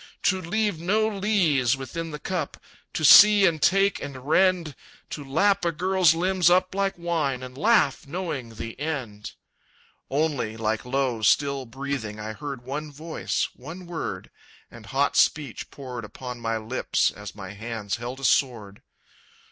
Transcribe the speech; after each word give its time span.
"To 0.23 0.41
leave 0.41 0.79
no 0.81 1.07
lees 1.07 1.77
within 1.77 2.09
the 2.09 2.17
cup, 2.17 2.57
To 2.93 3.05
see 3.05 3.45
and 3.45 3.61
take 3.61 4.01
and 4.01 4.27
rend; 4.27 4.75
To 5.11 5.23
lap 5.23 5.63
a 5.63 5.71
girl's 5.71 6.15
limbs 6.15 6.49
up 6.49 6.73
like 6.73 6.95
wine, 6.97 7.43
And 7.43 7.55
laugh, 7.55 8.07
knowing 8.07 8.55
the 8.55 8.79
end!" 8.79 9.33
_Only, 10.09 10.57
like 10.57 10.85
low, 10.85 11.21
still 11.21 11.67
breathing, 11.67 12.19
I 12.19 12.33
heard 12.33 12.63
one 12.63 12.91
voice, 12.91 13.47
one 13.55 13.85
word; 13.85 14.31
And 14.71 14.87
hot 14.87 15.15
speech 15.17 15.69
poured 15.69 16.03
upon 16.03 16.39
my 16.39 16.57
lips, 16.57 17.11
As 17.11 17.35
my 17.35 17.51
hands 17.51 17.97
held 17.97 18.19
a 18.19 18.25
sword. 18.25 18.81